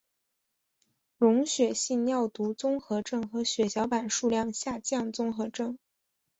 [1.19, 5.77] 溶血性尿毒综合征和血小板数量下降综合征。